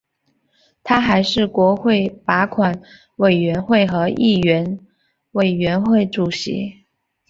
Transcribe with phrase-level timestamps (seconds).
[0.83, 2.81] 他还是国会拨款
[3.17, 4.79] 委员会和议院
[5.33, 6.73] 委员会主席。